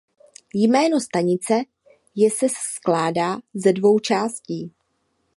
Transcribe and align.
Jméno 0.53 0.99
stanice 0.99 1.53
je 2.15 2.29
se 2.31 2.45
skládá 2.49 3.37
ze 3.53 3.73
dvou 3.73 3.99
částí. 3.99 4.73